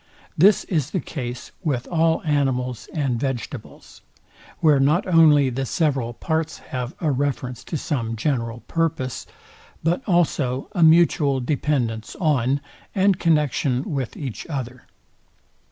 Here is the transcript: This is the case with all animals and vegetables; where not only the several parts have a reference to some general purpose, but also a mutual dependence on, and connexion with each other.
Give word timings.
This 0.35 0.63
is 0.63 0.89
the 0.89 0.99
case 0.99 1.51
with 1.63 1.87
all 1.91 2.23
animals 2.23 2.89
and 2.91 3.19
vegetables; 3.19 4.01
where 4.59 4.79
not 4.79 5.05
only 5.05 5.51
the 5.51 5.63
several 5.63 6.11
parts 6.13 6.57
have 6.73 6.95
a 7.01 7.11
reference 7.11 7.63
to 7.65 7.77
some 7.77 8.15
general 8.15 8.61
purpose, 8.67 9.27
but 9.83 10.01
also 10.07 10.69
a 10.71 10.81
mutual 10.81 11.39
dependence 11.39 12.15
on, 12.19 12.61
and 12.95 13.19
connexion 13.19 13.93
with 13.93 14.17
each 14.17 14.47
other. 14.47 14.87